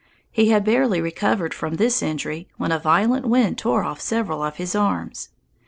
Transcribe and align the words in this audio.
He 0.31 0.49
had 0.49 0.65
barely 0.65 0.99
recovered 0.99 1.53
from 1.53 1.75
this 1.75 2.01
injury 2.01 2.47
when 2.57 2.71
a 2.71 2.79
violent 2.79 3.27
wind 3.27 3.59
tore 3.59 3.83
off 3.83 4.01
several 4.01 4.41
of 4.41 4.55
his 4.55 4.73
arms. 4.73 5.29